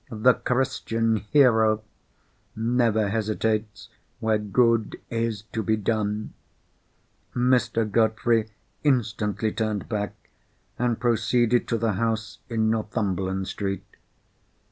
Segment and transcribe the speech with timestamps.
[0.09, 1.83] The Christian Hero
[2.55, 3.87] never hesitates
[4.19, 6.33] where good is to be done.
[7.35, 7.85] Mr.
[7.87, 8.49] Godfrey
[8.83, 10.15] instantly turned back,
[10.79, 13.85] and proceeded to the house in Northumberland Street.